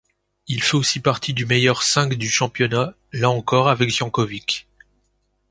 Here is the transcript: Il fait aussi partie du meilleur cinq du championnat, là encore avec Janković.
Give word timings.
Il 0.47 0.63
fait 0.63 0.77
aussi 0.77 0.99
partie 0.99 1.31
du 1.31 1.45
meilleur 1.45 1.83
cinq 1.83 2.15
du 2.15 2.27
championnat, 2.27 2.95
là 3.13 3.29
encore 3.29 3.69
avec 3.69 3.91
Janković. 3.95 4.65